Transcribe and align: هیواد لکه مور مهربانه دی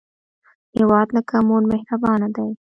هیواد 0.77 1.07
لکه 1.15 1.35
مور 1.47 1.63
مهربانه 1.71 2.27
دی 2.35 2.49